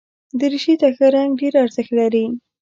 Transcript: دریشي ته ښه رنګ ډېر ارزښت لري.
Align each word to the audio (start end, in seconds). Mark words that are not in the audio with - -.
دریشي 0.39 0.73
ته 0.81 0.87
ښه 0.95 1.07
رنګ 1.15 1.31
ډېر 1.41 1.53
ارزښت 1.63 1.91
لري. 1.99 2.25